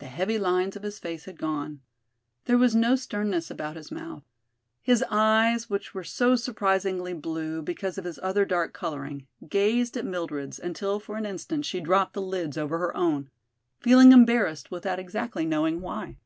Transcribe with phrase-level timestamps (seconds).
[0.00, 1.82] The heavy lines of his face had gone.
[2.46, 4.24] There was no sternness about his mouth.
[4.80, 10.04] His eyes, which were so surprisingly blue because of his other dark coloring, gazed at
[10.04, 13.30] Mildred's until for an instant she dropped the lids over her own,
[13.78, 16.16] feeling embarrassed without exactly knowing why.